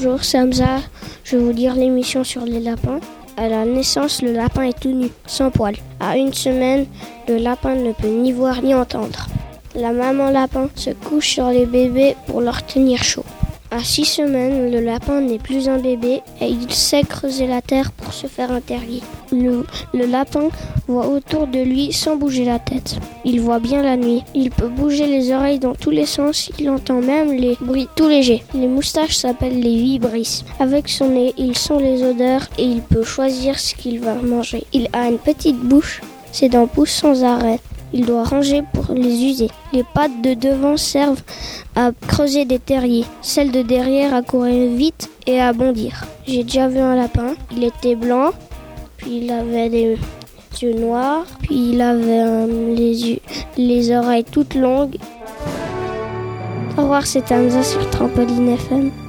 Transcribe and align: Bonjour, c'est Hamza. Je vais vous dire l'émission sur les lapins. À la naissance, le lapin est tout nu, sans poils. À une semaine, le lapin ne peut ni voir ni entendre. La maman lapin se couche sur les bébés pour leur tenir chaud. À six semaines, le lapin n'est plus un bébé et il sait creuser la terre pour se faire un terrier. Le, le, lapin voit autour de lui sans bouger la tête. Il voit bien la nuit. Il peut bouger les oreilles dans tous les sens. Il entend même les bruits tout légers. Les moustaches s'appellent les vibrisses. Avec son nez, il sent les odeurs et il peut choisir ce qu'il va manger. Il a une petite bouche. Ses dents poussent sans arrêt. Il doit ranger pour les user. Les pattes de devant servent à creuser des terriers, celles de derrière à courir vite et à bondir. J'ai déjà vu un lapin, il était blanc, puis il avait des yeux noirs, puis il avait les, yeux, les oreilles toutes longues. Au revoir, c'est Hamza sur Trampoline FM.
Bonjour, 0.00 0.22
c'est 0.22 0.38
Hamza. 0.38 0.78
Je 1.24 1.36
vais 1.36 1.42
vous 1.42 1.52
dire 1.52 1.74
l'émission 1.74 2.22
sur 2.22 2.44
les 2.44 2.60
lapins. 2.60 3.00
À 3.36 3.48
la 3.48 3.64
naissance, 3.64 4.22
le 4.22 4.32
lapin 4.32 4.62
est 4.62 4.78
tout 4.78 4.92
nu, 4.92 5.08
sans 5.26 5.50
poils. 5.50 5.74
À 5.98 6.16
une 6.16 6.32
semaine, 6.32 6.86
le 7.26 7.36
lapin 7.38 7.74
ne 7.74 7.90
peut 7.90 8.06
ni 8.06 8.30
voir 8.30 8.62
ni 8.62 8.72
entendre. 8.74 9.26
La 9.74 9.90
maman 9.90 10.30
lapin 10.30 10.68
se 10.76 10.90
couche 10.90 11.30
sur 11.30 11.48
les 11.48 11.66
bébés 11.66 12.14
pour 12.28 12.40
leur 12.40 12.64
tenir 12.64 13.02
chaud. 13.02 13.24
À 13.78 13.84
six 13.84 14.06
semaines, 14.06 14.72
le 14.72 14.80
lapin 14.80 15.20
n'est 15.20 15.38
plus 15.38 15.68
un 15.68 15.78
bébé 15.78 16.20
et 16.40 16.48
il 16.48 16.72
sait 16.72 17.04
creuser 17.04 17.46
la 17.46 17.62
terre 17.62 17.92
pour 17.92 18.12
se 18.12 18.26
faire 18.26 18.50
un 18.50 18.60
terrier. 18.60 19.04
Le, 19.30 19.64
le, 19.94 20.04
lapin 20.04 20.48
voit 20.88 21.06
autour 21.06 21.46
de 21.46 21.60
lui 21.60 21.92
sans 21.92 22.16
bouger 22.16 22.44
la 22.44 22.58
tête. 22.58 22.96
Il 23.24 23.40
voit 23.40 23.60
bien 23.60 23.80
la 23.80 23.96
nuit. 23.96 24.24
Il 24.34 24.50
peut 24.50 24.66
bouger 24.66 25.06
les 25.06 25.32
oreilles 25.32 25.60
dans 25.60 25.76
tous 25.76 25.90
les 25.90 26.06
sens. 26.06 26.50
Il 26.58 26.68
entend 26.70 27.00
même 27.00 27.30
les 27.30 27.56
bruits 27.60 27.86
tout 27.94 28.08
légers. 28.08 28.42
Les 28.52 28.66
moustaches 28.66 29.14
s'appellent 29.16 29.60
les 29.60 29.76
vibrisses. 29.76 30.44
Avec 30.58 30.88
son 30.88 31.10
nez, 31.10 31.32
il 31.38 31.56
sent 31.56 31.78
les 31.78 32.02
odeurs 32.02 32.48
et 32.58 32.64
il 32.64 32.82
peut 32.82 33.04
choisir 33.04 33.60
ce 33.60 33.76
qu'il 33.76 34.00
va 34.00 34.14
manger. 34.14 34.64
Il 34.72 34.88
a 34.92 35.06
une 35.06 35.18
petite 35.18 35.60
bouche. 35.60 36.00
Ses 36.32 36.48
dents 36.48 36.66
poussent 36.66 36.90
sans 36.90 37.22
arrêt. 37.22 37.60
Il 37.92 38.04
doit 38.04 38.24
ranger 38.24 38.62
pour 38.72 38.94
les 38.94 39.24
user. 39.24 39.48
Les 39.72 39.84
pattes 39.94 40.20
de 40.22 40.34
devant 40.34 40.76
servent 40.76 41.22
à 41.74 41.90
creuser 42.06 42.44
des 42.44 42.58
terriers, 42.58 43.04
celles 43.22 43.50
de 43.50 43.62
derrière 43.62 44.14
à 44.14 44.22
courir 44.22 44.70
vite 44.76 45.10
et 45.26 45.40
à 45.40 45.52
bondir. 45.52 46.04
J'ai 46.26 46.44
déjà 46.44 46.68
vu 46.68 46.78
un 46.78 46.96
lapin, 46.96 47.34
il 47.50 47.64
était 47.64 47.96
blanc, 47.96 48.30
puis 48.96 49.20
il 49.22 49.30
avait 49.30 49.70
des 49.70 49.98
yeux 50.60 50.74
noirs, 50.74 51.24
puis 51.42 51.70
il 51.72 51.80
avait 51.80 52.46
les, 52.46 53.10
yeux, 53.10 53.20
les 53.56 53.96
oreilles 53.96 54.24
toutes 54.24 54.54
longues. 54.54 54.96
Au 56.76 56.82
revoir, 56.82 57.06
c'est 57.06 57.32
Hamza 57.32 57.62
sur 57.62 57.88
Trampoline 57.90 58.50
FM. 58.50 59.07